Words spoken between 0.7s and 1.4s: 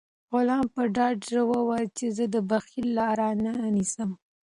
په ډاډه